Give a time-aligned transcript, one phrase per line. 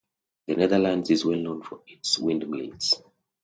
[0.47, 3.03] The Netherlands is well known for its windmills.